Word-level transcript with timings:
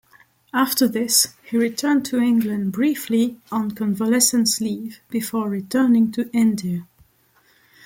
After 0.55 0.87
this 0.87 1.27
he 1.43 1.57
returned 1.57 2.05
to 2.05 2.17
England 2.17 2.71
briefly 2.71 3.37
on 3.51 3.69
convalescence 3.69 4.59
leave 4.59 4.99
before 5.11 5.47
returning 5.47 6.11
to 6.13 6.27
India. 6.33 6.87